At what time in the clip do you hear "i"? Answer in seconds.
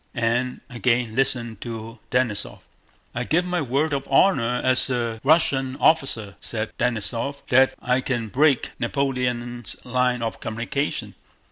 3.13-3.23, 7.83-8.01